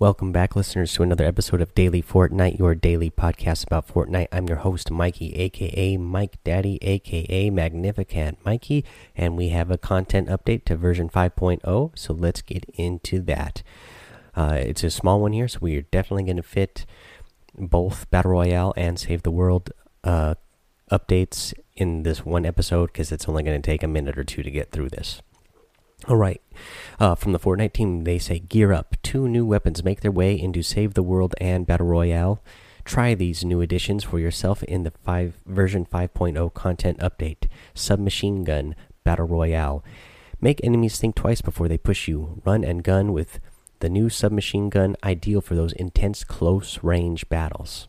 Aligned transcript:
Welcome 0.00 0.32
back, 0.32 0.56
listeners, 0.56 0.94
to 0.94 1.02
another 1.02 1.26
episode 1.26 1.60
of 1.60 1.74
Daily 1.74 2.02
Fortnite, 2.02 2.58
your 2.58 2.74
daily 2.74 3.10
podcast 3.10 3.66
about 3.66 3.86
Fortnite. 3.86 4.28
I'm 4.32 4.48
your 4.48 4.56
host, 4.56 4.90
Mikey, 4.90 5.34
aka 5.34 5.98
Mike 5.98 6.42
Daddy, 6.42 6.78
aka 6.80 7.50
Magnificent 7.50 8.38
Mikey, 8.42 8.82
and 9.14 9.36
we 9.36 9.50
have 9.50 9.70
a 9.70 9.76
content 9.76 10.28
update 10.28 10.64
to 10.64 10.76
version 10.76 11.10
5.0. 11.10 11.98
So 11.98 12.14
let's 12.14 12.40
get 12.40 12.64
into 12.72 13.20
that. 13.24 13.62
Uh, 14.34 14.56
it's 14.62 14.82
a 14.82 14.90
small 14.90 15.20
one 15.20 15.34
here, 15.34 15.48
so 15.48 15.58
we're 15.60 15.82
definitely 15.82 16.24
going 16.24 16.38
to 16.38 16.42
fit 16.42 16.86
both 17.54 18.10
Battle 18.10 18.30
Royale 18.30 18.72
and 18.78 18.98
Save 18.98 19.22
the 19.22 19.30
World 19.30 19.70
uh, 20.02 20.34
updates 20.90 21.52
in 21.76 22.04
this 22.04 22.24
one 22.24 22.46
episode 22.46 22.86
because 22.86 23.12
it's 23.12 23.28
only 23.28 23.42
going 23.42 23.60
to 23.60 23.70
take 23.70 23.82
a 23.82 23.86
minute 23.86 24.16
or 24.16 24.24
two 24.24 24.42
to 24.42 24.50
get 24.50 24.70
through 24.72 24.88
this. 24.88 25.20
All 26.08 26.16
right. 26.16 26.40
Uh, 26.98 27.14
from 27.14 27.32
the 27.32 27.38
Fortnite 27.38 27.72
team, 27.72 28.04
they 28.04 28.18
say 28.18 28.38
gear 28.38 28.72
up. 28.72 28.96
Two 29.02 29.28
new 29.28 29.44
weapons 29.44 29.84
make 29.84 30.00
their 30.00 30.10
way 30.10 30.38
into 30.38 30.62
Save 30.62 30.94
the 30.94 31.02
World 31.02 31.34
and 31.40 31.66
Battle 31.66 31.86
Royale. 31.86 32.42
Try 32.84 33.14
these 33.14 33.44
new 33.44 33.60
additions 33.60 34.04
for 34.04 34.18
yourself 34.18 34.62
in 34.64 34.82
the 34.82 34.90
5 34.90 35.38
version 35.46 35.84
5.0 35.84 36.54
content 36.54 36.98
update. 36.98 37.48
Submachine 37.74 38.44
gun 38.44 38.74
Battle 39.04 39.26
Royale. 39.26 39.84
Make 40.40 40.60
enemies 40.64 40.98
think 40.98 41.14
twice 41.14 41.42
before 41.42 41.68
they 41.68 41.78
push 41.78 42.08
you. 42.08 42.40
Run 42.44 42.64
and 42.64 42.82
gun 42.82 43.12
with 43.12 43.38
the 43.80 43.90
new 43.90 44.08
submachine 44.08 44.70
gun, 44.70 44.96
ideal 45.04 45.40
for 45.40 45.54
those 45.54 45.72
intense 45.72 46.24
close 46.24 46.82
range 46.82 47.28
battles. 47.28 47.88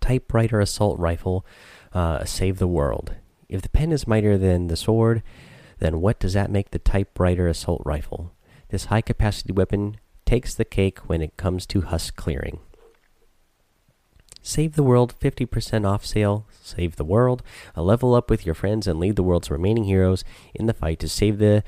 Typewriter 0.00 0.60
assault 0.60 0.98
rifle. 0.98 1.44
Uh, 1.92 2.24
save 2.24 2.58
the 2.58 2.68
world. 2.68 3.14
If 3.48 3.62
the 3.62 3.68
pen 3.68 3.90
is 3.90 4.06
mightier 4.06 4.38
than 4.38 4.68
the 4.68 4.76
sword, 4.76 5.24
then 5.80 6.00
what 6.00 6.20
does 6.20 6.34
that 6.34 6.50
make 6.50 6.70
the 6.70 6.78
typewriter 6.78 7.48
assault 7.48 7.82
rifle? 7.84 8.32
This 8.68 8.86
high 8.86 9.00
capacity 9.00 9.52
weapon 9.52 9.96
takes 10.24 10.54
the 10.54 10.64
cake 10.64 11.00
when 11.08 11.20
it 11.20 11.36
comes 11.36 11.66
to 11.66 11.80
husk 11.80 12.14
clearing. 12.16 12.60
Save 14.42 14.74
the 14.74 14.82
World 14.82 15.14
50% 15.20 15.86
off 15.86 16.04
sale. 16.06 16.46
Save 16.62 16.96
the 16.96 17.04
World. 17.04 17.42
A 17.74 17.82
level 17.82 18.14
up 18.14 18.30
with 18.30 18.46
your 18.46 18.54
friends 18.54 18.86
and 18.86 18.98
lead 18.98 19.16
the 19.16 19.22
world's 19.22 19.50
remaining 19.50 19.84
heroes 19.84 20.24
in 20.54 20.66
the 20.66 20.72
fight 20.72 20.98
to 21.00 21.08
save 21.08 21.38
the 21.38 21.62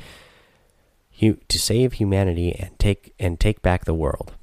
to 1.20 1.58
save 1.58 1.94
humanity 1.94 2.52
and 2.52 2.76
take 2.78 3.14
and 3.18 3.38
take 3.38 3.62
back 3.62 3.84
the 3.84 3.94
world. 3.94 4.34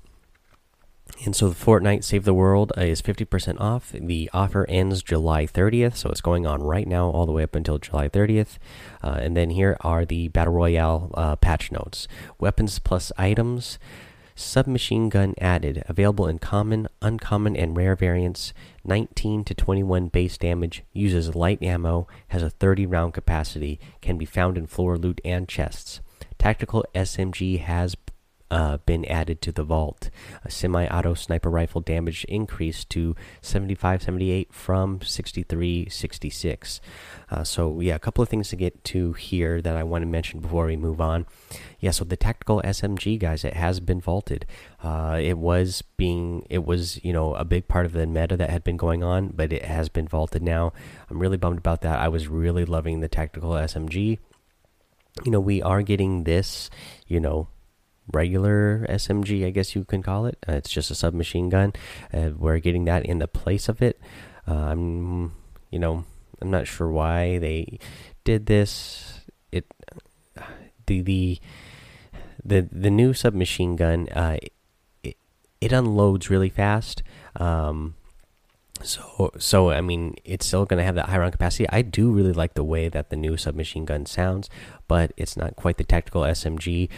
And 1.26 1.36
so 1.36 1.50
the 1.50 1.56
Fortnite 1.56 2.06
Save 2.06 2.24
the 2.24 2.34
World 2.34 2.72
is 2.78 3.02
50% 3.02 3.60
off. 3.60 3.92
The 3.92 4.30
offer 4.34 4.66
ends 4.70 5.04
July 5.04 5.46
30th, 5.46 5.98
so 5.98 6.10
it's 6.10 6.22
going 6.22 6.48
on 6.48 6.64
right 6.64 6.88
now 6.88 7.10
all 7.10 7.26
the 7.26 7.34
way 7.34 7.44
up 7.44 7.56
until 7.56 7.78
July 7.78 8.08
30th. 8.08 8.58
Uh, 9.04 9.18
and 9.20 9.36
then 9.36 9.50
here 9.50 9.76
are 9.82 10.06
the 10.06 10.30
Battle 10.30 10.54
Royale 10.54 11.12
uh, 11.16 11.36
patch 11.36 11.74
notes 11.74 12.08
Weapons 12.40 12.80
plus 12.80 13.12
items, 13.18 13.78
submachine 14.34 15.10
gun 15.10 15.34
added, 15.40 15.84
available 15.90 16.26
in 16.26 16.40
common, 16.40 16.88
uncommon, 17.02 17.58
and 17.58 17.76
rare 17.76 17.98
variants. 17.98 18.54
19 18.86 19.44
to 19.44 19.54
21 19.54 20.08
base 20.08 20.38
damage, 20.38 20.84
uses 20.94 21.36
light 21.36 21.62
ammo, 21.62 22.08
has 22.30 22.42
a 22.42 22.50
30 22.50 22.86
round 22.86 23.14
capacity, 23.14 23.78
can 24.02 24.18
be 24.18 24.26
found 24.26 24.58
in 24.58 24.66
floor 24.66 24.98
loot 24.98 25.20
and 25.26 25.50
chests. 25.50 26.00
Tactical 26.38 26.86
SMG 26.96 27.60
has 27.60 27.96
uh, 28.52 28.78
been 28.78 29.06
added 29.06 29.42
to 29.42 29.52
the 29.52 29.64
vault. 29.64 30.10
A 30.44 30.52
semi 30.52 30.88
auto 30.88 31.14
sniper 31.14 31.50
rifle 31.50 31.82
damage 31.82 32.24
increased 32.26 32.90
to 32.92 33.16
75 33.42 34.04
78 34.04 34.54
from 34.54 35.02
63 35.02 35.90
66. 35.90 36.82
Uh, 37.32 37.44
so, 37.44 37.80
yeah, 37.80 37.96
a 37.96 38.00
couple 38.00 38.22
of 38.22 38.30
things 38.30 38.50
to 38.50 38.56
get 38.56 38.84
to 38.86 39.14
here 39.14 39.62
that 39.62 39.76
I 39.76 39.84
want 39.84 40.02
to 40.02 40.08
mention 40.08 40.40
before 40.40 40.66
we 40.66 40.76
move 40.76 41.00
on. 41.00 41.26
Yeah, 41.80 41.92
so 41.92 42.04
the 42.04 42.18
tactical 42.18 42.62
SMG, 42.64 43.20
guys, 43.20 43.44
it 43.44 43.54
has 43.54 43.80
been 43.80 44.02
vaulted. 44.02 44.46
Uh, 44.84 45.20
it 45.22 45.38
was 45.38 45.84
being, 45.98 46.46
it 46.50 46.66
was, 46.66 47.04
you 47.04 47.14
know, 47.14 47.36
a 47.36 47.46
big 47.46 47.68
part 47.68 47.86
of 47.86 47.94
the 47.94 48.08
meta 48.08 48.36
that 48.36 48.50
had 48.50 48.64
been 48.64 48.78
going 48.78 49.04
on, 49.04 49.30
but 49.30 49.54
it 49.54 49.64
has 49.64 49.90
been 49.90 50.08
vaulted 50.08 50.42
now. 50.42 50.74
I'm 51.10 51.20
really 51.20 51.38
bummed 51.38 51.60
about 51.60 51.82
that. 51.82 52.00
I 52.00 52.08
was 52.08 52.28
really 52.28 52.66
loving 52.66 53.00
the 53.00 53.08
tactical 53.08 53.52
SMG. 53.52 54.18
You 55.24 55.32
know, 55.32 55.40
we 55.40 55.62
are 55.62 55.82
getting 55.82 56.24
this, 56.24 56.70
you 57.08 57.20
know, 57.20 57.48
regular 58.12 58.86
SMG, 58.90 59.46
I 59.46 59.50
guess 59.50 59.76
you 59.76 59.84
can 59.84 60.02
call 60.04 60.26
it. 60.26 60.38
Uh, 60.48 60.54
it's 60.54 60.70
just 60.70 60.92
a 60.92 60.96
submachine 60.96 61.50
gun. 61.50 61.74
Uh, 62.14 62.32
we're 62.38 62.60
getting 62.60 62.86
that 62.86 63.06
in 63.06 63.20
the 63.20 63.28
place 63.28 63.70
of 63.70 63.82
it. 63.82 64.00
I'm, 64.48 65.34
you 65.70 65.78
know, 65.78 66.06
I'm 66.42 66.50
not 66.50 66.68
sure 66.68 66.90
why 66.90 67.38
they 67.38 67.80
did 68.24 68.48
this. 68.48 69.22
It, 69.52 69.66
the 70.88 71.02
the 71.02 71.40
the 72.44 72.68
the 72.72 72.90
new 72.90 73.14
submachine 73.14 73.76
gun, 73.76 74.10
uh, 74.10 74.38
it, 75.04 75.18
it 75.62 75.72
unloads 75.72 76.30
really 76.30 76.50
fast. 76.50 77.04
Um, 77.36 77.96
so, 78.82 79.32
so 79.38 79.72
I 79.72 79.82
mean, 79.82 80.16
it's 80.24 80.46
still 80.46 80.66
going 80.66 80.78
to 80.78 80.84
have 80.84 80.96
that 80.96 81.10
high 81.10 81.18
round 81.18 81.34
capacity. 81.34 81.68
I 81.70 81.82
do 81.82 82.12
really 82.12 82.34
like 82.34 82.54
the 82.54 82.64
way 82.64 82.88
that 82.90 83.10
the 83.10 83.18
new 83.18 83.38
submachine 83.38 83.86
gun 83.86 84.06
sounds, 84.06 84.50
but 84.88 85.12
it's 85.18 85.36
not 85.36 85.56
quite 85.56 85.78
the 85.78 85.84
tactical 85.84 86.22
SMG 86.22 86.90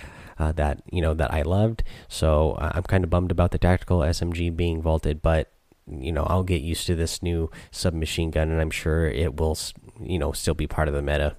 uh, 0.41 0.51
that 0.53 0.81
you 0.91 1.01
know 1.01 1.13
that 1.13 1.31
I 1.31 1.43
loved. 1.43 1.83
So 2.07 2.53
uh, 2.53 2.71
I'm 2.73 2.83
kind 2.83 3.03
of 3.03 3.09
bummed 3.11 3.31
about 3.31 3.51
the 3.51 3.59
tactical 3.59 3.99
SMG 3.99 4.55
being 4.55 4.81
vaulted, 4.81 5.21
but 5.21 5.51
you 5.87 6.11
know 6.11 6.23
I'll 6.23 6.43
get 6.43 6.61
used 6.61 6.87
to 6.87 6.95
this 6.95 7.21
new 7.21 7.51
submachine 7.69 8.31
gun, 8.31 8.49
and 8.49 8.59
I'm 8.59 8.71
sure 8.71 9.05
it 9.07 9.39
will 9.39 9.57
you 10.01 10.17
know 10.17 10.31
still 10.31 10.55
be 10.55 10.65
part 10.65 10.87
of 10.87 10.95
the 10.95 11.01
meta 11.03 11.35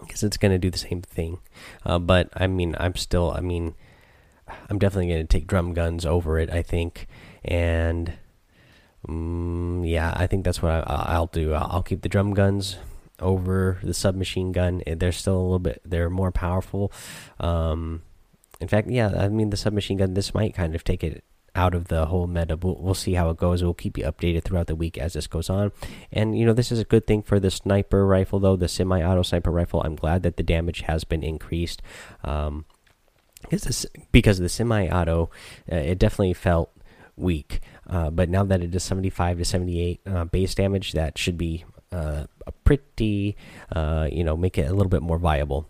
because 0.00 0.22
it's 0.22 0.36
going 0.36 0.52
to 0.52 0.58
do 0.58 0.70
the 0.70 0.78
same 0.78 1.00
thing. 1.00 1.38
Uh, 1.86 1.98
but 1.98 2.28
I 2.34 2.46
mean, 2.46 2.76
I'm 2.78 2.96
still, 2.96 3.30
I 3.30 3.40
mean, 3.40 3.74
I'm 4.68 4.78
definitely 4.78 5.08
going 5.08 5.26
to 5.26 5.38
take 5.38 5.46
drum 5.46 5.72
guns 5.72 6.04
over 6.04 6.38
it. 6.38 6.50
I 6.50 6.60
think, 6.60 7.06
and 7.44 8.12
um, 9.08 9.82
yeah, 9.86 10.12
I 10.14 10.26
think 10.26 10.44
that's 10.44 10.60
what 10.60 10.86
I, 10.86 11.18
will 11.18 11.26
do. 11.32 11.54
I'll 11.54 11.82
keep 11.82 12.02
the 12.02 12.10
drum 12.10 12.34
guns 12.34 12.76
over 13.20 13.78
the 13.82 13.94
submachine 13.94 14.52
gun. 14.52 14.82
Eh, 14.86 14.94
they're 14.96 15.12
still 15.12 15.36
a 15.36 15.42
little 15.42 15.58
bit. 15.58 15.80
They're 15.84 16.10
more 16.10 16.32
powerful. 16.32 16.92
Um, 17.40 18.02
in 18.60 18.68
fact, 18.68 18.88
yeah, 18.90 19.12
I 19.16 19.28
mean 19.28 19.50
the 19.50 19.56
submachine 19.56 19.98
gun. 19.98 20.14
This 20.14 20.34
might 20.34 20.54
kind 20.54 20.74
of 20.74 20.84
take 20.84 21.02
it 21.02 21.24
out 21.54 21.74
of 21.74 21.88
the 21.88 22.06
whole 22.06 22.26
meta. 22.26 22.56
We'll, 22.56 22.76
we'll 22.76 22.94
see 22.94 23.14
how 23.14 23.30
it 23.30 23.36
goes. 23.36 23.62
We'll 23.62 23.74
keep 23.74 23.98
you 23.98 24.04
updated 24.04 24.44
throughout 24.44 24.66
the 24.66 24.76
week 24.76 24.96
as 24.98 25.12
this 25.12 25.26
goes 25.26 25.50
on. 25.50 25.72
And 26.10 26.38
you 26.38 26.46
know, 26.46 26.52
this 26.52 26.72
is 26.72 26.78
a 26.78 26.84
good 26.84 27.06
thing 27.06 27.22
for 27.22 27.38
the 27.38 27.50
sniper 27.50 28.06
rifle, 28.06 28.38
though 28.38 28.56
the 28.56 28.68
semi-auto 28.68 29.22
sniper 29.22 29.50
rifle. 29.50 29.82
I'm 29.82 29.96
glad 29.96 30.22
that 30.22 30.36
the 30.36 30.42
damage 30.42 30.82
has 30.82 31.04
been 31.04 31.22
increased. 31.22 31.82
Um, 32.24 32.64
this, 33.50 33.86
because 34.12 34.38
of 34.38 34.44
the 34.44 34.48
semi-auto, 34.48 35.30
uh, 35.70 35.76
it 35.76 35.98
definitely 35.98 36.34
felt 36.34 36.70
weak. 37.16 37.60
Uh, 37.86 38.10
but 38.10 38.28
now 38.28 38.44
that 38.44 38.62
it 38.62 38.74
is 38.74 38.82
75 38.82 39.38
to 39.38 39.44
78 39.44 40.00
uh, 40.06 40.24
base 40.24 40.54
damage, 40.54 40.92
that 40.92 41.18
should 41.18 41.36
be 41.36 41.64
a 41.92 42.52
pretty, 42.64 43.36
uh, 43.74 44.08
you 44.10 44.24
know, 44.24 44.36
make 44.36 44.58
it 44.58 44.70
a 44.70 44.74
little 44.74 44.90
bit 44.90 45.02
more 45.02 45.18
viable. 45.18 45.68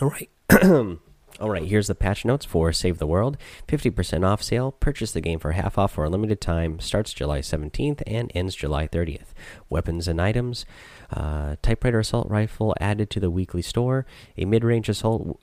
All 0.00 0.10
right. 0.10 0.30
All 1.38 1.50
right, 1.50 1.64
here's 1.64 1.88
the 1.88 1.94
patch 1.94 2.24
notes 2.24 2.46
for 2.46 2.72
Save 2.72 2.96
the 2.96 3.06
World. 3.06 3.36
50% 3.68 4.26
off 4.26 4.42
sale. 4.42 4.72
Purchase 4.72 5.12
the 5.12 5.20
game 5.20 5.38
for 5.38 5.52
half 5.52 5.76
off 5.76 5.92
for 5.92 6.04
a 6.04 6.08
limited 6.08 6.40
time. 6.40 6.80
Starts 6.80 7.12
July 7.12 7.40
17th 7.40 8.02
and 8.06 8.32
ends 8.34 8.54
July 8.54 8.88
30th. 8.88 9.34
Weapons 9.68 10.08
and 10.08 10.18
items. 10.18 10.64
Uh, 11.12 11.56
typewriter 11.60 11.98
assault 11.98 12.30
rifle 12.30 12.74
added 12.80 13.10
to 13.10 13.20
the 13.20 13.30
weekly 13.30 13.60
store. 13.60 14.06
A 14.38 14.46
mid 14.46 14.64
range 14.64 14.88
assault 14.88 15.38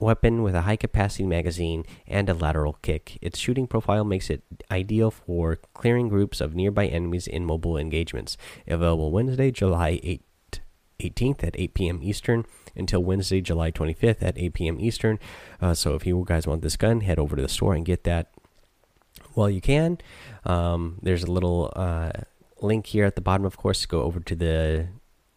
weapon 0.00 0.42
with 0.42 0.54
a 0.54 0.62
high 0.62 0.76
capacity 0.76 1.26
magazine 1.26 1.84
and 2.06 2.28
a 2.28 2.34
lateral 2.34 2.78
kick. 2.82 3.18
Its 3.20 3.38
shooting 3.38 3.66
profile 3.66 4.04
makes 4.04 4.30
it 4.30 4.42
ideal 4.70 5.10
for 5.10 5.56
clearing 5.74 6.08
groups 6.08 6.40
of 6.40 6.54
nearby 6.54 6.86
enemies 6.86 7.26
in 7.26 7.44
mobile 7.44 7.76
engagements. 7.76 8.36
Available 8.66 9.10
Wednesday, 9.10 9.50
July 9.50 9.98
8, 10.02 10.22
18th 11.00 11.44
at 11.44 11.58
8 11.58 11.74
p.m. 11.74 12.00
Eastern 12.02 12.44
until 12.76 13.02
Wednesday, 13.02 13.40
July 13.40 13.72
25th 13.72 14.22
at 14.22 14.38
8 14.38 14.54
p.m. 14.54 14.80
Eastern. 14.80 15.18
Uh, 15.60 15.74
so 15.74 15.94
if 15.94 16.06
you 16.06 16.24
guys 16.26 16.46
want 16.46 16.62
this 16.62 16.76
gun, 16.76 17.00
head 17.00 17.18
over 17.18 17.34
to 17.34 17.42
the 17.42 17.48
store 17.48 17.74
and 17.74 17.84
get 17.84 18.04
that 18.04 18.30
while 19.34 19.50
you 19.50 19.60
can. 19.60 19.98
Um, 20.44 20.98
there's 21.02 21.24
a 21.24 21.30
little 21.30 21.72
uh, 21.74 22.12
link 22.60 22.86
here 22.86 23.04
at 23.04 23.16
the 23.16 23.20
bottom, 23.20 23.44
of 23.44 23.56
course, 23.56 23.82
to 23.82 23.88
go 23.88 24.02
over 24.02 24.20
to 24.20 24.36
the 24.36 24.88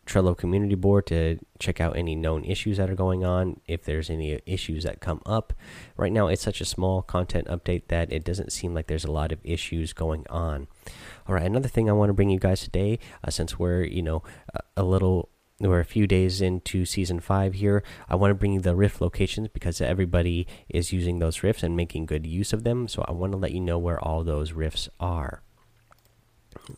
Trello 0.06 0.36
community 0.38 0.76
board 0.76 1.06
to 1.08 1.38
check 1.60 1.80
out 1.80 1.96
any 1.96 2.16
known 2.16 2.44
issues 2.44 2.78
that 2.78 2.90
are 2.90 2.96
going 2.96 3.24
on, 3.24 3.60
if 3.68 3.84
there's 3.84 4.10
any 4.10 4.42
issues 4.46 4.84
that 4.84 5.00
come 5.00 5.22
up. 5.26 5.54
Right 5.96 6.12
now, 6.12 6.28
it's 6.28 6.42
such 6.42 6.60
a 6.60 6.66
small 6.66 7.02
content 7.02 7.48
update 7.48 7.84
that 7.88 8.12
it 8.12 8.24
doesn't 8.24 8.52
seem 8.52 8.74
like 8.74 8.88
there's 8.88 9.06
a 9.06 9.12
lot 9.12 9.32
of 9.32 9.40
issues 9.44 9.94
going 9.94 10.26
on. 10.30 10.68
All 11.28 11.36
right, 11.36 11.46
another 11.46 11.70
thing 11.70 11.90
I 11.90 11.94
want 11.94 12.10
to 12.10 12.14
bring 12.14 12.30
you 12.30 12.40
guys 12.40 12.62
today, 12.62 13.00
uh, 13.24 13.30
since 13.30 13.60
we're, 13.60 13.84
you 13.84 14.02
know, 14.02 14.24
a 14.76 14.84
little 14.84 15.30
we're 15.70 15.80
a 15.80 15.86
few 15.86 16.08
days 16.08 16.42
into 16.42 16.86
season 16.86 17.20
five 17.20 17.54
here. 17.54 17.84
I 18.10 18.16
want 18.16 18.32
to 18.32 18.36
bring 18.36 18.54
you 18.54 18.62
the 18.62 18.76
rift 18.76 19.00
locations 19.00 19.48
because 19.48 19.80
everybody 19.80 20.48
is 20.70 20.92
using 20.92 21.20
those 21.20 21.44
rifts 21.44 21.64
and 21.64 21.76
making 21.76 22.08
good 22.08 22.26
use 22.26 22.52
of 22.52 22.64
them. 22.64 22.88
So 22.88 23.06
I 23.08 23.12
want 23.12 23.34
to 23.34 23.38
let 23.38 23.52
you 23.52 23.60
know 23.60 23.78
where 23.78 24.00
all 24.00 24.24
those 24.24 24.54
rifts 24.54 24.90
are. 25.00 25.44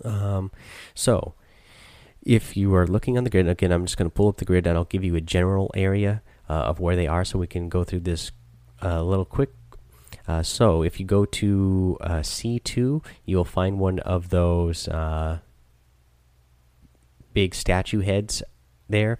Um, 0.03 0.51
so 0.93 1.35
if 2.25 2.55
you 2.57 2.73
are 2.75 2.87
looking 2.87 3.17
on 3.17 3.23
the 3.23 3.29
grid, 3.29 3.47
again, 3.47 3.71
I'm 3.71 3.85
just 3.85 3.97
going 3.97 4.09
to 4.09 4.13
pull 4.13 4.27
up 4.27 4.37
the 4.37 4.45
grid 4.45 4.65
and 4.65 4.77
I'll 4.77 4.85
give 4.85 5.03
you 5.03 5.15
a 5.15 5.21
general 5.21 5.71
area 5.75 6.21
uh, 6.49 6.53
of 6.53 6.79
where 6.79 6.95
they 6.95 7.07
are 7.07 7.25
so 7.25 7.39
we 7.39 7.47
can 7.47 7.69
go 7.69 7.83
through 7.83 8.01
this 8.01 8.31
uh, 8.81 9.01
little 9.03 9.25
quick 9.25 9.51
Uh, 10.25 10.41
so 10.41 10.83
if 10.83 10.99
you 10.99 11.05
go 11.05 11.25
to 11.25 11.97
uh, 11.99 12.23
C2, 12.23 13.03
you'll 13.25 13.43
find 13.43 13.77
one 13.77 13.99
of 13.99 14.29
those 14.29 14.87
uh, 14.87 15.39
big 17.33 17.53
statue 17.53 17.99
heads 18.01 18.43
there 18.87 19.19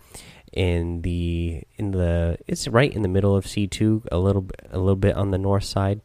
in 0.54 1.02
the 1.02 1.64
in 1.78 1.92
the 1.92 2.38
it's 2.48 2.68
right 2.68 2.94
in 2.94 3.02
the 3.02 3.10
middle 3.10 3.36
of 3.36 3.44
C2 3.46 4.06
a 4.12 4.18
little 4.20 4.44
bit 4.44 4.62
a 4.72 4.78
little 4.78 4.96
bit 4.96 5.16
on 5.16 5.32
the 5.32 5.38
north 5.38 5.66
side. 5.66 6.00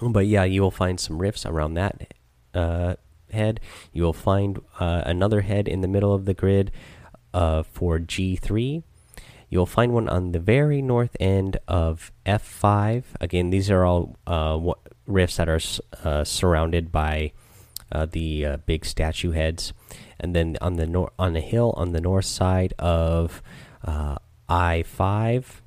But 0.00 0.26
yeah 0.26 0.44
you 0.44 0.62
will 0.62 0.70
find 0.72 0.98
some 0.98 1.20
rifts 1.20 1.44
around 1.44 1.74
that 1.74 2.14
uh, 2.54 2.96
head. 3.32 3.60
You 3.92 4.02
will 4.02 4.12
find 4.12 4.60
uh, 4.78 5.02
another 5.06 5.42
head 5.42 5.68
in 5.68 5.80
the 5.80 5.88
middle 5.88 6.14
of 6.14 6.24
the 6.24 6.34
grid 6.34 6.70
uh, 7.32 7.62
for 7.62 7.98
G3 7.98 8.82
you'll 9.52 9.66
find 9.66 9.92
one 9.92 10.08
on 10.08 10.30
the 10.30 10.38
very 10.38 10.80
north 10.80 11.16
end 11.18 11.56
of 11.66 12.12
F5 12.24 13.02
again 13.20 13.50
these 13.50 13.68
are 13.68 13.84
all 13.84 14.16
uh, 14.24 14.56
rifts 15.06 15.36
that 15.36 15.48
are 15.48 15.60
uh, 16.04 16.22
surrounded 16.22 16.92
by 16.92 17.32
uh, 17.92 18.06
the 18.06 18.58
big 18.66 18.84
statue 18.84 19.32
heads. 19.32 19.72
And 20.18 20.34
then 20.34 20.56
on 20.60 20.76
the 20.76 20.86
nor 20.86 21.12
on 21.18 21.32
the 21.32 21.40
hill 21.40 21.74
on 21.76 21.92
the 21.92 22.00
north 22.00 22.26
side 22.26 22.74
of 22.78 23.42
uh, 23.84 24.16
I 24.48 24.82
five, 24.82 25.62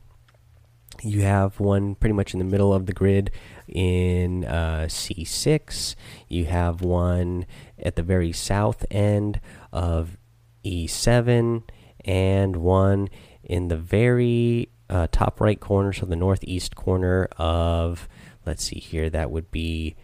you 1.01 1.21
have 1.21 1.59
one 1.59 1.95
pretty 1.95 2.13
much 2.13 2.33
in 2.33 2.39
the 2.39 2.45
middle 2.45 2.73
of 2.73 2.85
the 2.85 2.93
grid 2.93 3.31
in 3.67 4.45
uh, 4.45 4.87
C 4.87 5.23
six. 5.23 5.95
You 6.27 6.45
have 6.45 6.81
one 6.81 7.45
at 7.79 7.95
the 7.95 8.03
very 8.03 8.31
south 8.31 8.85
end 8.91 9.39
of 9.71 10.17
E 10.63 10.87
seven, 10.87 11.63
and 12.05 12.57
one 12.57 13.09
in 13.43 13.67
the 13.67 13.77
very 13.77 14.69
uh, 14.89 15.07
top 15.11 15.41
right 15.41 15.59
corner, 15.59 15.93
so 15.93 16.05
the 16.05 16.15
northeast 16.15 16.75
corner 16.75 17.27
of. 17.37 18.07
Let's 18.45 18.65
see 18.65 18.79
here. 18.79 19.09
That 19.09 19.31
would 19.31 19.51
be 19.51 19.95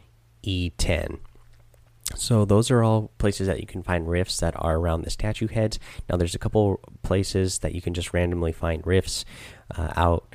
E10. 0.46 1.20
So 2.16 2.46
those 2.46 2.72
are 2.72 2.84
all 2.84 3.12
places 3.18 3.48
that 3.48 3.60
you 3.60 3.68
can 3.68 3.84
find 3.84 4.10
rifts 4.10 4.40
that 4.40 4.54
are 4.58 4.78
around 4.78 5.04
the 5.04 5.10
statue 5.10 5.48
heads. 5.48 5.80
Now 6.10 6.18
there's 6.18 6.36
a 6.36 6.40
couple 6.40 6.80
places 7.04 7.60
that 7.60 7.76
you 7.76 7.82
can 7.82 7.94
just 7.94 8.14
randomly 8.14 8.52
find 8.52 8.86
rifts 8.86 9.26
uh, 9.76 9.94
out 9.96 10.29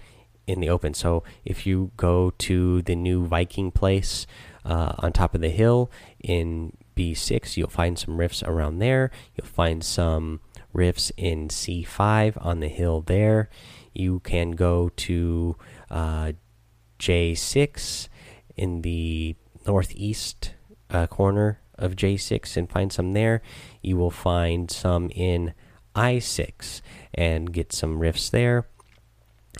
in 0.46 0.60
the 0.60 0.68
open. 0.68 0.94
So 0.94 1.22
if 1.44 1.66
you 1.66 1.90
go 1.96 2.30
to 2.38 2.82
the 2.82 2.94
new 2.94 3.26
Viking 3.26 3.70
place 3.70 4.26
uh, 4.64 4.94
on 4.98 5.12
top 5.12 5.34
of 5.34 5.40
the 5.40 5.50
hill 5.50 5.90
in 6.20 6.76
B6, 6.96 7.56
you'll 7.56 7.68
find 7.68 7.98
some 7.98 8.18
rifts 8.18 8.42
around 8.42 8.78
there. 8.78 9.10
You'll 9.34 9.46
find 9.46 9.84
some 9.84 10.40
rifts 10.72 11.12
in 11.16 11.48
C5 11.48 12.44
on 12.44 12.60
the 12.60 12.68
hill 12.68 13.00
there. 13.00 13.48
You 13.92 14.20
can 14.20 14.52
go 14.52 14.90
to 14.90 15.56
uh, 15.90 16.32
J6 16.98 18.08
in 18.56 18.82
the 18.82 19.36
northeast 19.66 20.54
uh, 20.90 21.06
corner 21.06 21.60
of 21.76 21.96
J6 21.96 22.56
and 22.56 22.70
find 22.70 22.92
some 22.92 23.12
there. 23.12 23.42
You 23.82 23.96
will 23.96 24.10
find 24.10 24.70
some 24.70 25.10
in 25.10 25.54
I6 25.94 26.80
and 27.14 27.52
get 27.52 27.72
some 27.72 27.98
rifts 27.98 28.30
there. 28.30 28.66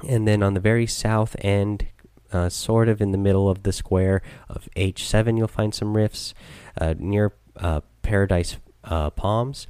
And 0.08 0.26
then 0.26 0.42
on 0.42 0.54
the 0.54 0.60
very 0.60 0.86
south 0.86 1.36
end, 1.40 1.86
uh, 2.32 2.48
sort 2.48 2.88
of 2.88 3.00
in 3.00 3.12
the 3.12 3.18
middle 3.18 3.48
of 3.48 3.62
the 3.62 3.72
square 3.72 4.20
of 4.48 4.68
H7, 4.76 5.38
you'll 5.38 5.46
find 5.46 5.74
some 5.74 5.96
rifts 5.96 6.34
uh, 6.80 6.94
near 6.98 7.32
uh, 7.56 7.80
Paradise 8.02 8.56
uh, 8.82 9.10
Palms. 9.10 9.66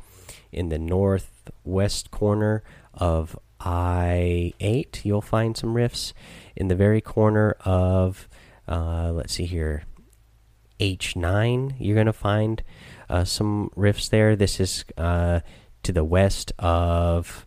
In 0.50 0.70
the 0.70 0.78
northwest 0.78 2.10
corner 2.10 2.62
of 2.94 3.38
I8, 3.60 5.04
you'll 5.04 5.20
find 5.20 5.56
some 5.56 5.74
rifts. 5.74 6.14
In 6.56 6.68
the 6.68 6.74
very 6.74 7.00
corner 7.00 7.56
of, 7.64 8.28
uh, 8.66 9.10
let's 9.12 9.34
see 9.34 9.46
here, 9.46 9.84
H9, 10.80 11.74
you're 11.78 11.94
going 11.94 12.06
to 12.06 12.12
find 12.12 12.62
some 13.24 13.70
rifts 13.76 14.08
there. 14.08 14.34
This 14.34 14.58
is 14.58 14.84
to 14.96 15.42
the 15.82 16.04
west 16.04 16.52
of, 16.58 17.46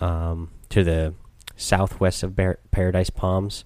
um, 0.00 0.50
to 0.70 0.84
the 0.84 1.14
southwest 1.58 2.22
of 2.22 2.34
Bar 2.34 2.60
Paradise 2.70 3.10
Palms. 3.10 3.64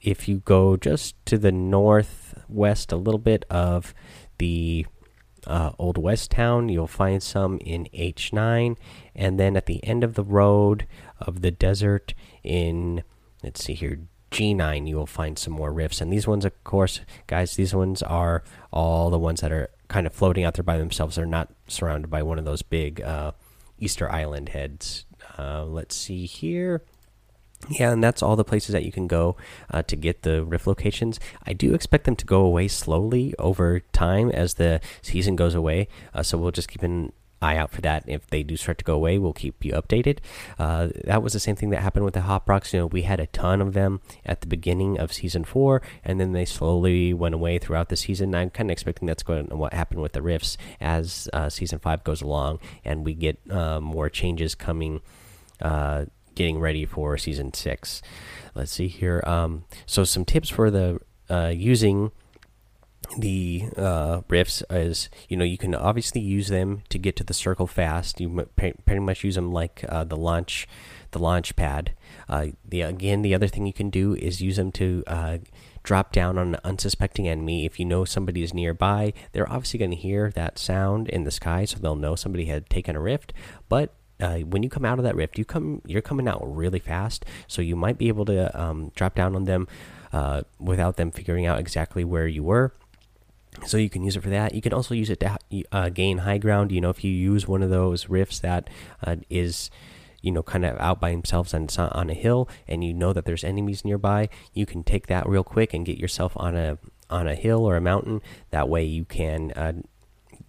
If 0.00 0.28
you 0.28 0.38
go 0.38 0.76
just 0.76 1.14
to 1.26 1.38
the 1.38 1.50
northwest 1.50 2.92
a 2.92 2.96
little 2.96 3.18
bit 3.18 3.44
of 3.50 3.94
the 4.38 4.86
uh, 5.46 5.72
Old 5.78 5.98
West 5.98 6.30
Town, 6.30 6.68
you'll 6.68 6.86
find 6.86 7.22
some 7.22 7.58
in 7.58 7.88
H9. 7.92 8.76
And 9.16 9.40
then 9.40 9.56
at 9.56 9.66
the 9.66 9.84
end 9.84 10.04
of 10.04 10.14
the 10.14 10.22
road 10.22 10.86
of 11.18 11.40
the 11.42 11.50
desert 11.50 12.14
in, 12.44 13.02
let's 13.42 13.64
see 13.64 13.74
here, 13.74 14.00
G9, 14.30 14.86
you 14.86 14.96
will 14.96 15.06
find 15.06 15.38
some 15.38 15.54
more 15.54 15.72
rifts. 15.72 16.00
And 16.00 16.12
these 16.12 16.26
ones, 16.26 16.44
of 16.44 16.62
course, 16.62 17.00
guys, 17.26 17.56
these 17.56 17.74
ones 17.74 18.02
are 18.02 18.44
all 18.70 19.10
the 19.10 19.18
ones 19.18 19.40
that 19.40 19.50
are 19.50 19.70
kind 19.88 20.06
of 20.06 20.12
floating 20.12 20.44
out 20.44 20.54
there 20.54 20.62
by 20.62 20.76
themselves. 20.76 21.16
They're 21.16 21.26
not 21.26 21.48
surrounded 21.66 22.10
by 22.10 22.22
one 22.22 22.38
of 22.38 22.44
those 22.44 22.62
big 22.62 23.00
uh, 23.00 23.32
Easter 23.78 24.10
Island 24.10 24.50
heads. 24.50 25.06
Uh, 25.38 25.64
let's 25.64 25.96
see 25.96 26.26
here. 26.26 26.82
Yeah, 27.68 27.92
and 27.92 28.02
that's 28.02 28.22
all 28.22 28.36
the 28.36 28.44
places 28.44 28.72
that 28.72 28.84
you 28.84 28.92
can 28.92 29.06
go 29.06 29.36
uh, 29.70 29.82
to 29.82 29.96
get 29.96 30.22
the 30.22 30.44
rift 30.44 30.66
locations. 30.66 31.18
I 31.44 31.52
do 31.52 31.74
expect 31.74 32.04
them 32.04 32.16
to 32.16 32.24
go 32.24 32.40
away 32.40 32.68
slowly 32.68 33.34
over 33.38 33.80
time 33.92 34.30
as 34.30 34.54
the 34.54 34.80
season 35.02 35.36
goes 35.36 35.54
away. 35.54 35.88
Uh, 36.14 36.22
so 36.22 36.38
we'll 36.38 36.52
just 36.52 36.68
keep 36.68 36.82
an 36.82 37.12
eye 37.40 37.56
out 37.56 37.70
for 37.70 37.80
that. 37.82 38.04
If 38.06 38.26
they 38.28 38.42
do 38.42 38.56
start 38.56 38.78
to 38.78 38.84
go 38.84 38.94
away, 38.94 39.18
we'll 39.18 39.32
keep 39.32 39.64
you 39.64 39.72
updated. 39.72 40.18
Uh, 40.58 40.88
that 41.04 41.22
was 41.22 41.32
the 41.32 41.40
same 41.40 41.56
thing 41.56 41.70
that 41.70 41.82
happened 41.82 42.04
with 42.04 42.14
the 42.14 42.22
Hop 42.22 42.48
Rocks. 42.48 42.72
You 42.72 42.80
know, 42.80 42.86
we 42.86 43.02
had 43.02 43.20
a 43.20 43.26
ton 43.26 43.60
of 43.60 43.74
them 43.74 44.00
at 44.24 44.40
the 44.40 44.46
beginning 44.46 44.98
of 44.98 45.12
season 45.12 45.44
four, 45.44 45.82
and 46.04 46.20
then 46.20 46.32
they 46.32 46.44
slowly 46.44 47.12
went 47.12 47.34
away 47.34 47.58
throughout 47.58 47.88
the 47.88 47.96
season. 47.96 48.34
I'm 48.34 48.50
kind 48.50 48.70
of 48.70 48.72
expecting 48.72 49.06
that's 49.06 49.22
going 49.22 49.48
to 49.48 49.56
what 49.56 49.72
happened 49.72 50.00
with 50.00 50.12
the 50.12 50.22
rifts 50.22 50.56
as 50.80 51.28
uh, 51.32 51.48
season 51.48 51.78
five 51.78 52.04
goes 52.04 52.22
along, 52.22 52.60
and 52.84 53.04
we 53.04 53.14
get 53.14 53.38
uh, 53.50 53.80
more 53.80 54.08
changes 54.08 54.54
coming. 54.54 55.00
Getting 56.38 56.60
ready 56.60 56.86
for 56.86 57.18
season 57.18 57.52
six. 57.52 58.00
Let's 58.54 58.70
see 58.70 58.86
here. 58.86 59.24
Um, 59.26 59.64
so 59.86 60.04
some 60.04 60.24
tips 60.24 60.48
for 60.48 60.70
the 60.70 61.00
uh, 61.28 61.52
using 61.52 62.12
the 63.16 63.64
uh, 63.76 64.20
rifts 64.28 64.62
is 64.70 65.10
you 65.28 65.36
know 65.36 65.44
you 65.44 65.58
can 65.58 65.74
obviously 65.74 66.20
use 66.20 66.46
them 66.46 66.84
to 66.90 66.98
get 67.00 67.16
to 67.16 67.24
the 67.24 67.34
circle 67.34 67.66
fast. 67.66 68.20
You 68.20 68.48
pretty 68.54 69.00
much 69.00 69.24
use 69.24 69.34
them 69.34 69.50
like 69.50 69.84
uh, 69.88 70.04
the 70.04 70.16
launch, 70.16 70.68
the 71.10 71.18
launch 71.18 71.56
pad. 71.56 71.94
Uh, 72.28 72.46
the 72.64 72.82
again, 72.82 73.22
the 73.22 73.34
other 73.34 73.48
thing 73.48 73.66
you 73.66 73.72
can 73.72 73.90
do 73.90 74.14
is 74.14 74.40
use 74.40 74.58
them 74.58 74.70
to 74.70 75.02
uh, 75.08 75.38
drop 75.82 76.12
down 76.12 76.38
on 76.38 76.54
an 76.54 76.60
unsuspecting 76.62 77.26
enemy. 77.26 77.64
If 77.64 77.80
you 77.80 77.84
know 77.84 78.04
somebody 78.04 78.44
is 78.44 78.54
nearby, 78.54 79.12
they're 79.32 79.50
obviously 79.50 79.80
going 79.80 79.90
to 79.90 79.96
hear 79.96 80.30
that 80.36 80.56
sound 80.56 81.08
in 81.08 81.24
the 81.24 81.32
sky, 81.32 81.64
so 81.64 81.80
they'll 81.80 81.96
know 81.96 82.14
somebody 82.14 82.44
had 82.44 82.70
taken 82.70 82.94
a 82.94 83.00
rift. 83.00 83.32
But 83.68 83.92
uh, 84.20 84.38
when 84.38 84.62
you 84.62 84.68
come 84.68 84.84
out 84.84 84.98
of 84.98 85.04
that 85.04 85.14
rift, 85.14 85.38
you 85.38 85.44
come 85.44 85.82
you're 85.86 86.02
coming 86.02 86.28
out 86.28 86.40
really 86.42 86.78
fast, 86.80 87.24
so 87.46 87.62
you 87.62 87.76
might 87.76 87.98
be 87.98 88.08
able 88.08 88.24
to 88.26 88.60
um, 88.60 88.90
drop 88.94 89.14
down 89.14 89.34
on 89.34 89.44
them 89.44 89.68
uh, 90.12 90.42
without 90.58 90.96
them 90.96 91.10
figuring 91.10 91.46
out 91.46 91.58
exactly 91.58 92.04
where 92.04 92.26
you 92.26 92.42
were 92.42 92.72
so 93.66 93.76
you 93.76 93.90
can 93.90 94.04
use 94.04 94.16
it 94.16 94.22
for 94.22 94.30
that. 94.30 94.54
You 94.54 94.62
can 94.62 94.72
also 94.72 94.94
use 94.94 95.10
it 95.10 95.20
to 95.20 95.38
uh, 95.72 95.88
gain 95.88 96.18
high 96.18 96.38
ground. 96.38 96.72
You 96.72 96.80
know, 96.80 96.90
if 96.90 97.02
you 97.02 97.10
use 97.10 97.48
one 97.48 97.62
of 97.62 97.70
those 97.70 98.08
rifts 98.08 98.38
that 98.40 98.68
uh, 99.04 99.16
is, 99.28 99.70
you 100.22 100.30
know, 100.30 100.42
kind 100.42 100.64
of 100.64 100.78
out 100.78 101.00
by 101.00 101.10
themselves 101.10 101.54
and 101.54 101.64
it's 101.64 101.78
on 101.78 102.10
a 102.10 102.14
hill, 102.14 102.48
and 102.66 102.84
you 102.84 102.94
know 102.94 103.12
that 103.12 103.24
there's 103.24 103.44
enemies 103.44 103.84
nearby, 103.84 104.28
you 104.52 104.66
can 104.66 104.82
take 104.82 105.06
that 105.08 105.28
real 105.28 105.44
quick 105.44 105.74
and 105.74 105.86
get 105.86 105.98
yourself 105.98 106.32
on 106.36 106.56
a 106.56 106.78
on 107.10 107.26
a 107.26 107.34
hill 107.34 107.64
or 107.64 107.76
a 107.76 107.80
mountain. 107.80 108.20
That 108.50 108.68
way, 108.68 108.84
you 108.84 109.04
can 109.04 109.52
uh, 109.52 109.72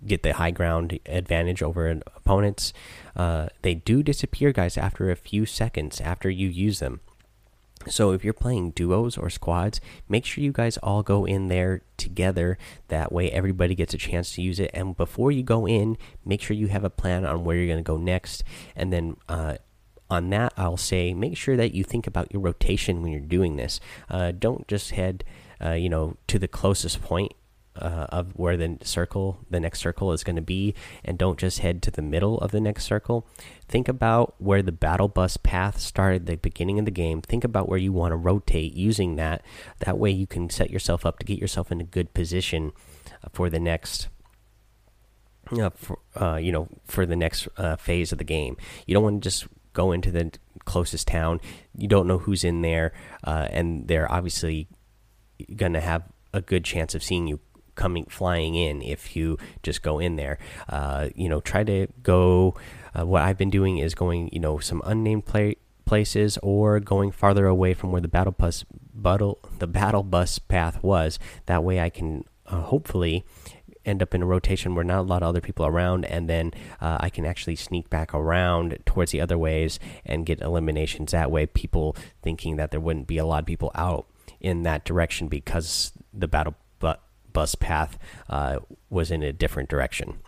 get 0.05 0.23
the 0.23 0.33
high 0.33 0.51
ground 0.51 0.99
advantage 1.05 1.61
over 1.61 1.89
opponents. 2.15 2.73
Uh, 3.15 3.47
they 3.61 3.75
do 3.75 4.03
disappear, 4.03 4.51
guys, 4.51 4.77
after 4.77 5.09
a 5.09 5.15
few 5.15 5.45
seconds 5.45 5.99
after 6.01 6.29
you 6.29 6.47
use 6.47 6.79
them. 6.79 7.01
So 7.87 8.11
if 8.11 8.25
you're 8.25 8.33
playing 8.33 8.71
duos 8.71 9.17
or 9.17 9.29
squads, 9.29 9.79
make 10.09 10.25
sure 10.25 10.43
you 10.43 10.51
guys 10.51 10.77
all 10.77 11.01
go 11.01 11.25
in 11.25 11.47
there 11.47 11.81
together. 11.95 12.57
That 12.89 13.11
way 13.11 13.31
everybody 13.31 13.73
gets 13.73 13.93
a 13.93 13.97
chance 13.97 14.33
to 14.33 14.41
use 14.41 14.59
it. 14.59 14.69
And 14.73 14.97
before 14.97 15.31
you 15.31 15.43
go 15.43 15.65
in, 15.65 15.97
make 16.25 16.41
sure 16.41 16.57
you 16.57 16.67
have 16.67 16.83
a 16.83 16.89
plan 16.89 17.25
on 17.25 17.45
where 17.45 17.55
you're 17.55 17.67
going 17.67 17.83
to 17.83 17.83
go 17.83 17.97
next. 17.97 18.43
And 18.75 18.91
then 18.91 19.15
uh, 19.29 19.57
on 20.09 20.29
that, 20.31 20.53
I'll 20.57 20.75
say 20.75 21.13
make 21.13 21.37
sure 21.37 21.55
that 21.55 21.73
you 21.73 21.85
think 21.85 22.05
about 22.05 22.31
your 22.33 22.41
rotation 22.41 23.01
when 23.01 23.13
you're 23.13 23.21
doing 23.21 23.55
this. 23.55 23.79
Uh, 24.09 24.33
don't 24.37 24.67
just 24.67 24.91
head, 24.91 25.23
uh, 25.63 25.71
you 25.71 25.87
know, 25.87 26.17
to 26.27 26.37
the 26.37 26.49
closest 26.49 27.01
point 27.01 27.31
uh, 27.79 28.07
of 28.09 28.31
where 28.37 28.57
the 28.57 28.77
circle, 28.83 29.39
the 29.49 29.59
next 29.59 29.79
circle 29.79 30.11
is 30.11 30.23
going 30.23 30.35
to 30.35 30.41
be, 30.41 30.75
and 31.03 31.17
don't 31.17 31.39
just 31.39 31.59
head 31.59 31.81
to 31.83 31.91
the 31.91 32.01
middle 32.01 32.37
of 32.39 32.51
the 32.51 32.61
next 32.61 32.85
circle. 32.85 33.27
Think 33.67 33.87
about 33.87 34.35
where 34.37 34.61
the 34.61 34.71
battle 34.71 35.07
bus 35.07 35.37
path 35.37 35.79
started 35.79 36.25
the 36.25 36.35
beginning 36.35 36.79
of 36.79 36.85
the 36.85 36.91
game. 36.91 37.21
Think 37.21 37.43
about 37.43 37.69
where 37.69 37.77
you 37.77 37.91
want 37.91 38.11
to 38.11 38.17
rotate 38.17 38.73
using 38.73 39.15
that. 39.15 39.43
That 39.79 39.97
way, 39.97 40.11
you 40.11 40.27
can 40.27 40.49
set 40.49 40.69
yourself 40.69 41.05
up 41.05 41.19
to 41.19 41.25
get 41.25 41.39
yourself 41.39 41.71
in 41.71 41.81
a 41.81 41.85
good 41.85 42.13
position 42.13 42.71
for 43.31 43.49
the 43.49 43.59
next. 43.59 44.09
Uh, 45.51 45.71
for, 45.71 45.97
uh, 46.15 46.35
you 46.35 46.51
know, 46.51 46.67
for 46.85 47.07
the 47.07 47.15
next 47.15 47.47
uh, 47.57 47.75
phase 47.75 48.11
of 48.11 48.19
the 48.19 48.23
game, 48.23 48.55
you 48.85 48.93
don't 48.93 49.01
want 49.01 49.23
to 49.23 49.27
just 49.27 49.47
go 49.73 49.91
into 49.91 50.11
the 50.11 50.31
closest 50.65 51.07
town. 51.07 51.41
You 51.75 51.87
don't 51.87 52.05
know 52.05 52.19
who's 52.19 52.43
in 52.43 52.61
there, 52.61 52.93
uh, 53.23 53.47
and 53.49 53.87
they're 53.87 54.11
obviously 54.11 54.67
gonna 55.55 55.81
have 55.81 56.03
a 56.33 56.41
good 56.41 56.63
chance 56.63 56.93
of 56.93 57.03
seeing 57.03 57.27
you 57.27 57.39
coming 57.79 58.05
flying 58.05 58.55
in 58.55 58.81
if 58.81 59.15
you 59.15 59.37
just 59.63 59.81
go 59.81 59.99
in 59.99 60.17
there. 60.17 60.37
Uh, 60.67 61.09
you 61.15 61.29
know, 61.29 61.39
try 61.39 61.63
to 61.63 61.87
go. 62.03 62.53
Uh, 62.93 63.05
what 63.05 63.21
I've 63.21 63.37
been 63.37 63.49
doing 63.49 63.77
is 63.77 63.95
going, 63.95 64.29
you 64.33 64.39
know, 64.39 64.59
some 64.59 64.81
unnamed 64.85 65.25
play 65.25 65.55
places 65.85 66.37
or 66.43 66.79
going 66.79 67.09
farther 67.09 67.47
away 67.47 67.73
from 67.73 67.91
where 67.91 68.01
the 68.01 68.07
battle 68.07 68.33
bus 68.33 68.65
battle 68.93 69.39
the 69.59 69.67
battle 69.67 70.03
bus 70.03 70.37
path 70.37 70.83
was. 70.83 71.17
That 71.45 71.63
way, 71.63 71.79
I 71.79 71.89
can 71.89 72.25
uh, 72.45 72.61
hopefully 72.61 73.25
end 73.85 74.03
up 74.03 74.13
in 74.13 74.21
a 74.21 74.25
rotation 74.25 74.75
where 74.75 74.83
not 74.83 74.99
a 74.99 75.09
lot 75.13 75.23
of 75.23 75.29
other 75.29 75.41
people 75.41 75.65
around, 75.65 76.05
and 76.05 76.29
then 76.29 76.53
uh, 76.81 76.97
I 76.99 77.09
can 77.09 77.25
actually 77.25 77.55
sneak 77.55 77.89
back 77.89 78.13
around 78.13 78.77
towards 78.85 79.11
the 79.11 79.21
other 79.21 79.37
ways 79.37 79.79
and 80.05 80.25
get 80.25 80.41
eliminations 80.41 81.11
that 81.11 81.31
way. 81.31 81.45
People 81.45 81.95
thinking 82.21 82.57
that 82.57 82.71
there 82.71 82.81
wouldn't 82.81 83.07
be 83.07 83.17
a 83.17 83.25
lot 83.25 83.39
of 83.39 83.45
people 83.45 83.71
out 83.73 84.05
in 84.41 84.63
that 84.63 84.83
direction 84.83 85.27
because 85.27 85.93
the 86.13 86.27
battle 86.27 86.55
bus 87.33 87.55
path 87.55 87.97
uh, 88.29 88.59
was 88.89 89.11
in 89.11 89.23
a 89.23 89.33
different 89.33 89.69
direction. 89.69 90.19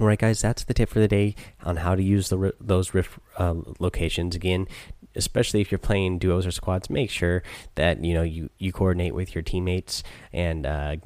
All 0.00 0.06
right, 0.06 0.18
guys, 0.18 0.40
that's 0.40 0.64
the 0.64 0.74
tip 0.74 0.88
for 0.88 1.00
the 1.00 1.08
day 1.08 1.34
on 1.64 1.76
how 1.76 1.94
to 1.94 2.02
use 2.02 2.28
the 2.28 2.54
those 2.60 2.94
rift 2.94 3.18
uh, 3.36 3.54
locations. 3.78 4.36
Again, 4.36 4.68
especially 5.16 5.60
if 5.60 5.72
you're 5.72 5.78
playing 5.78 6.18
duos 6.18 6.46
or 6.46 6.50
squads, 6.50 6.90
make 6.90 7.10
sure 7.10 7.42
that 7.74 8.04
you 8.04 8.14
know 8.14 8.22
you 8.22 8.50
you 8.58 8.72
coordinate 8.72 9.14
with 9.14 9.34
your 9.34 9.42
teammates 9.42 10.02
and 10.32 10.66
uh, 10.66 10.96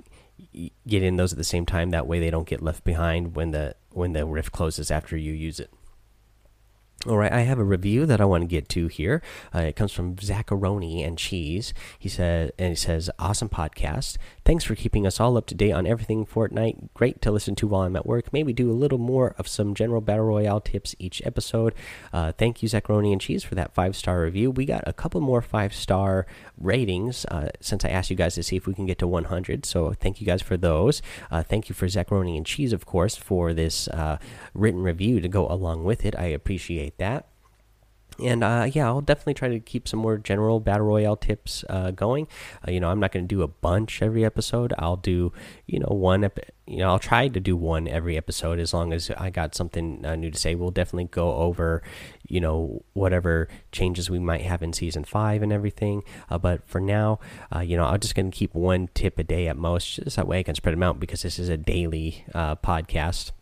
get 0.87 1.03
in 1.03 1.17
those 1.17 1.33
at 1.33 1.39
the 1.39 1.45
same 1.45 1.65
time. 1.65 1.91
That 1.91 2.07
way, 2.07 2.21
they 2.21 2.31
don't 2.31 2.49
get 2.49 2.61
left 2.61 2.85
behind 2.85 3.35
when 3.35 3.53
the 3.53 3.77
when 3.91 4.13
the 4.13 4.27
rift 4.27 4.53
closes 4.53 4.91
after 4.91 5.17
you 5.17 5.33
use 5.33 5.59
it. 5.61 5.73
All 7.09 7.19
right, 7.19 7.33
I 7.33 7.41
have 7.41 7.59
a 7.59 7.65
review 7.65 8.07
that 8.07 8.21
I 8.21 8.25
want 8.25 8.43
to 8.43 8.47
get 8.47 8.69
to 8.69 8.87
here. 8.87 9.23
Uh, 9.53 9.63
it 9.63 9.75
comes 9.75 9.91
from 9.91 10.15
Zacharoni 10.15 11.05
and 11.05 11.19
Cheese. 11.19 11.75
He 11.99 12.09
said, 12.09 12.53
and 12.61 12.69
he 12.69 12.77
says, 12.77 13.11
"Awesome 13.19 13.49
podcast. 13.49 14.19
Thanks 14.45 14.63
for 14.63 14.77
keeping 14.77 15.05
us 15.05 15.19
all 15.19 15.37
up 15.37 15.47
to 15.47 15.55
date 15.57 15.73
on 15.73 15.85
everything 15.85 16.25
Fortnite. 16.25 16.91
Great 16.95 17.21
to 17.23 17.33
listen 17.33 17.57
to 17.57 17.67
while 17.67 17.83
I'm 17.83 17.97
at 17.97 18.07
work. 18.07 18.33
Maybe 18.33 18.53
do 18.53 18.71
a 18.71 18.73
little 18.73 18.99
more 18.99 19.35
of 19.37 19.49
some 19.49 19.75
general 19.75 20.01
battle 20.01 20.27
royale 20.27 20.61
tips 20.61 20.95
each 21.01 21.21
episode. 21.25 21.75
Uh, 22.13 22.31
thank 22.31 22.63
you, 22.63 22.69
Zacharoni 22.69 23.11
and 23.11 23.21
Cheese, 23.21 23.43
for 23.43 23.57
that 23.57 23.75
five 23.75 23.97
star 23.97 24.23
review. 24.23 24.53
We 24.53 24.65
got 24.65 24.85
a 24.87 24.93
couple 24.93 25.21
more 25.21 25.43
five 25.43 25.75
star 25.75 26.25
ratings 26.57 27.25
uh, 27.33 27.49
since 27.59 27.85
I 27.85 27.89
asked 27.89 28.11
you 28.11 28.17
guys 28.17 28.37
to 28.37 28.45
see 28.45 28.55
if 28.55 28.69
we 28.69 28.75
can 28.75 28.87
get 28.87 28.99
to 29.01 29.09
100. 29.09 29.67
So 29.67 29.93
thank 29.93 30.21
you 30.21 30.27
guys 30.27 30.41
for 30.41 30.57
those. 30.57 31.03
Uh, 31.33 31.43
thank 31.43 31.69
you 31.69 31.75
for 31.75 31.87
Zacharoni 31.87 32.37
and 32.37 32.47
Cheese, 32.47 32.73
of 32.73 32.87
course, 32.87 33.17
for 33.17 33.53
this 33.53 33.89
uh, 33.89 34.19
written 34.55 34.83
review 34.85 35.21
to 35.21 35.29
go 35.29 35.49
along 35.49 35.83
with 35.83 36.05
it. 36.05 36.15
I 36.17 36.27
appreciate." 36.27 36.92
That. 36.99 37.27
And 38.21 38.45
uh, 38.45 38.69
yeah, 38.71 38.87
I'll 38.87 39.01
definitely 39.01 39.35
try 39.35 39.49
to 39.49 39.61
keep 39.61 39.89
some 39.89 40.01
more 40.01 40.19
general 40.19 40.61
battle 40.61 40.87
royale 40.87 41.17
tips 41.17 41.65
uh, 41.69 41.91
going. 41.91 42.29
Uh, 42.67 42.71
you 42.71 42.81
know, 42.81 42.91
I'm 42.91 43.01
not 43.01 43.13
going 43.13 43.25
to 43.25 43.35
do 43.35 43.43
a 43.43 43.49
bunch 43.49 44.03
every 44.03 44.25
episode. 44.25 44.73
I'll 44.79 44.97
do, 44.97 45.33
you 45.67 45.79
know, 45.79 45.89
one. 45.89 46.29
you 46.67 46.79
know, 46.79 46.91
I'll 46.91 46.99
try 46.99 47.29
to 47.29 47.41
do 47.41 47.57
one 47.57 47.89
every 47.89 48.17
episode 48.17 48.59
as 48.59 48.75
long 48.75 48.93
as 48.93 49.11
I 49.17 49.31
got 49.31 49.55
something 49.55 50.05
uh, 50.05 50.15
new 50.15 50.31
to 50.31 50.39
say. 50.39 50.55
We'll 50.55 50.71
definitely 50.71 51.09
go 51.11 51.35
over, 51.35 51.83
you 52.29 52.41
know, 52.41 52.85
whatever 52.93 53.49
changes 53.71 54.11
we 54.11 54.19
might 54.19 54.43
have 54.43 54.63
in 54.63 54.73
season 54.73 55.05
five 55.05 55.43
and 55.43 55.53
everything. 55.53 56.03
Uh, 56.31 56.39
but 56.39 56.67
for 56.69 56.81
now, 56.81 57.19
uh, 57.55 57.61
you 57.61 57.77
know, 57.77 57.85
I'm 57.85 58.01
just 58.01 58.15
going 58.15 58.31
to 58.31 58.37
keep 58.37 58.55
one 58.55 58.89
tip 58.95 59.19
a 59.19 59.25
day 59.25 59.49
at 59.49 59.57
most, 59.57 59.97
just 59.97 60.17
that 60.17 60.29
way 60.29 60.41
I 60.41 60.43
can 60.43 60.55
spread 60.55 60.75
them 60.75 60.83
out 60.83 61.01
because 61.01 61.23
this 61.23 61.39
is 61.39 61.49
a 61.49 61.57
daily 61.57 62.25
podcast 62.35 63.33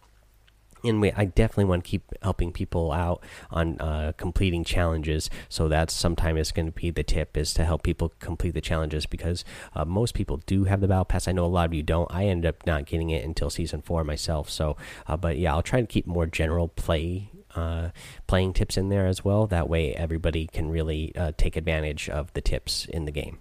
and 0.84 1.00
we, 1.00 1.12
I 1.12 1.25
definitely 1.26 1.64
want 1.64 1.84
to 1.84 1.90
keep 1.90 2.02
helping 2.22 2.52
people 2.52 2.92
out 2.92 3.22
on 3.50 3.78
uh, 3.80 4.12
completing 4.16 4.64
challenges. 4.64 5.30
So 5.49 5.68
that's 5.68 5.94
sometimes 5.94 6.52
going 6.52 6.66
to 6.66 6.72
be 6.72 6.90
the 6.90 7.02
tip 7.02 7.37
is 7.37 7.52
to 7.54 7.64
help 7.64 7.82
people 7.82 8.12
complete 8.20 8.54
the 8.54 8.60
challenges 8.60 9.06
because 9.06 9.44
uh, 9.75 9.84
most 9.84 10.14
people 10.14 10.38
do 10.46 10.64
have 10.64 10.80
the 10.80 10.88
battle 10.88 11.04
pass. 11.04 11.28
I 11.28 11.32
know 11.32 11.44
a 11.44 11.46
lot 11.46 11.66
of 11.66 11.75
you 11.75 11.82
don't. 11.82 12.10
I 12.12 12.26
ended 12.26 12.49
up 12.49 12.66
not 12.66 12.87
getting 12.87 13.10
it 13.10 13.25
until 13.25 13.50
season 13.50 13.82
four 13.82 14.04
myself. 14.04 14.50
So, 14.50 14.76
uh, 15.06 15.16
but 15.16 15.38
yeah, 15.38 15.54
I'll 15.54 15.62
try 15.62 15.80
to 15.80 15.87
keep 15.87 16.06
more 16.06 16.26
general 16.26 16.68
play 16.68 17.30
uh, 17.54 17.90
playing 18.26 18.52
tips 18.52 18.76
in 18.76 18.88
there 18.88 19.06
as 19.06 19.25
well. 19.25 19.46
That 19.46 19.68
way, 19.68 19.94
everybody 19.94 20.46
can 20.46 20.70
really 20.70 21.14
uh, 21.16 21.32
take 21.37 21.56
advantage 21.56 22.08
of 22.08 22.32
the 22.32 22.40
tips 22.40 22.87
in 22.87 23.04
the 23.04 23.12
game. 23.12 23.38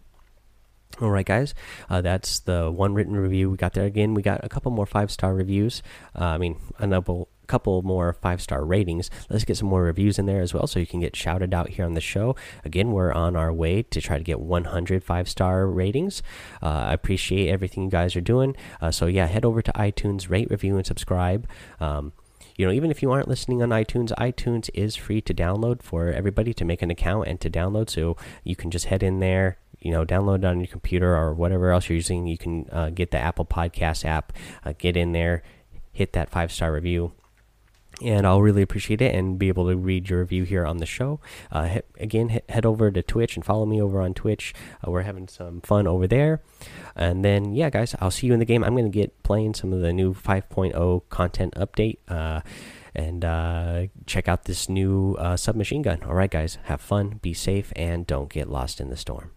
All 1.02 1.12
right, 1.12 1.26
guys, 1.26 1.54
uh, 1.90 2.02
that's 2.02 2.42
the 2.42 2.70
one 2.70 2.94
written 2.94 3.16
review 3.16 3.50
we 3.50 3.58
got 3.58 3.74
there. 3.74 3.86
Again, 3.86 4.14
we 4.14 4.22
got 4.22 4.44
a 4.44 4.50
couple 4.50 4.72
more 4.72 4.86
five 4.86 5.12
star 5.12 5.34
reviews. 5.34 5.82
Uh, 6.14 6.26
I 6.26 6.38
mean, 6.38 6.60
a 6.78 6.88
couple, 6.90 7.30
couple 7.48 7.82
more 7.84 8.12
five 8.12 8.42
star 8.42 8.66
ratings. 8.66 9.10
Let's 9.30 9.46
get 9.46 9.56
some 9.56 9.70
more 9.70 9.84
reviews 9.84 10.20
in 10.20 10.26
there 10.26 10.42
as 10.42 10.54
well, 10.54 10.68
so 10.68 10.78
you 10.78 10.88
can 10.88 11.00
get 11.00 11.16
shouted 11.16 11.54
out 11.54 11.70
here 11.70 11.86
on 11.86 11.94
the 11.94 12.02
show. 12.02 12.36
Again, 12.66 12.92
we're 12.92 13.14
on 13.14 13.38
our 13.38 13.54
way 13.54 13.84
to 13.84 14.02
try 14.02 14.18
to 14.18 14.24
get 14.24 14.42
100 14.42 15.04
five 15.04 15.30
star 15.30 15.68
ratings. 15.68 16.22
Uh, 16.62 16.88
I 16.90 16.94
appreciate 16.94 17.50
everything 17.50 17.84
you 17.84 17.90
guys 17.90 18.18
are 18.18 18.22
doing. 18.22 18.58
Uh, 18.82 18.92
so 18.92 19.06
yeah, 19.06 19.28
head 19.28 19.46
over 19.46 19.62
to 19.62 19.72
iTunes, 19.74 20.30
rate, 20.30 20.50
review, 20.50 20.76
and 20.76 20.86
subscribe. 20.86 21.48
Um, 21.80 22.12
you 22.60 22.66
know, 22.66 22.74
even 22.74 22.92
if 22.92 23.02
you 23.02 23.10
aren't 23.10 23.30
listening 23.30 23.64
on 23.64 23.70
iTunes, 23.70 24.12
iTunes 24.18 24.70
is 24.74 24.98
free 24.98 25.22
to 25.22 25.34
download 25.34 25.82
for 25.82 26.10
everybody 26.10 26.54
to 26.56 26.66
make 26.66 26.82
an 26.82 26.92
account 26.92 27.28
and 27.30 27.40
to 27.40 27.50
download. 27.50 27.90
So 27.90 28.18
you 28.44 28.58
can 28.58 28.70
just 28.70 28.88
head 28.88 29.02
in 29.02 29.22
there, 29.22 29.60
you 29.82 29.92
know, 29.92 30.06
download 30.06 30.40
it 30.40 30.46
on 30.46 30.60
your 30.60 30.68
computer 30.68 31.16
or 31.16 31.34
whatever 31.34 31.72
else 31.72 31.90
you're 31.90 31.96
using. 31.96 32.28
You 32.28 32.38
can 32.38 32.68
uh, 32.72 32.90
get 32.90 33.12
the 33.12 33.18
Apple 33.18 33.46
Podcast 33.46 34.06
app, 34.06 34.34
uh, 34.66 34.74
get 34.78 34.98
in 34.98 35.12
there, 35.14 35.44
hit 35.92 36.14
that 36.14 36.30
five 36.30 36.52
star 36.52 36.74
review. 36.74 37.14
And 38.02 38.26
I'll 38.26 38.42
really 38.42 38.62
appreciate 38.62 39.02
it 39.02 39.14
and 39.14 39.38
be 39.38 39.50
able 39.50 39.68
to 39.68 39.76
read 39.76 40.10
your 40.10 40.20
review 40.20 40.44
here 40.44 40.66
on 40.66 40.78
the 40.78 40.86
show. 40.86 41.20
Uh, 41.52 41.80
again, 42.00 42.40
head 42.48 42.66
over 42.66 42.90
to 42.92 43.02
Twitch 43.02 43.36
and 43.36 43.44
follow 43.44 43.66
me 43.66 43.82
over 43.82 44.00
on 44.00 44.14
Twitch. 44.14 44.54
Uh, 44.86 44.92
we're 44.92 45.02
having 45.02 45.28
some 45.28 45.60
fun 45.62 45.86
over 45.86 46.08
there. 46.08 46.42
And 46.96 47.26
then, 47.26 47.54
yeah, 47.54 47.70
guys, 47.70 47.96
I'll 48.00 48.12
see 48.12 48.28
you 48.28 48.34
in 48.34 48.40
the 48.40 48.46
game. 48.46 48.64
I'm 48.64 48.74
going 48.74 48.90
to 48.90 48.90
get 48.90 49.22
playing 49.24 49.54
some 49.54 49.74
of 49.74 49.82
the 49.82 49.92
new 49.92 50.14
5.0 50.14 51.02
content 51.10 51.56
update 51.56 51.98
uh, 52.08 52.40
and 52.96 53.26
uh, 53.26 53.88
check 54.06 54.30
out 54.30 54.46
this 54.46 54.70
new 54.70 55.16
uh, 55.16 55.36
submachine 55.36 55.82
gun. 55.82 56.02
All 56.04 56.14
right, 56.14 56.32
guys, 56.32 56.58
have 56.64 56.80
fun, 56.80 57.20
be 57.22 57.34
safe, 57.34 57.74
and 57.76 58.08
don't 58.08 58.30
get 58.30 58.50
lost 58.50 58.80
in 58.80 58.90
the 58.90 58.98
storm. 58.98 59.32